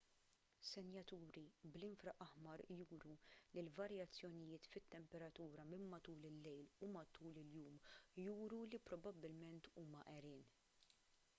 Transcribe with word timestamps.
senjaturi 0.67 1.41
bl-infraaħmar 1.73 2.61
juru 2.75 2.97
li 3.17 3.61
l-varjazzjonijiet 3.63 4.69
fit-temperatura 4.75 5.65
minn 5.73 5.85
matul 5.91 6.25
il-lejl 6.31 6.71
u 6.87 6.89
matul 6.95 7.37
il-jum 7.43 7.77
juru 8.23 8.63
li 8.73 8.81
probabbilment 8.89 9.69
huma 9.83 10.03
għerien 10.15 10.51